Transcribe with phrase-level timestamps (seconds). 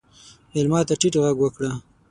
[0.53, 1.71] مېلمه ته ټیټ غږ وکړه.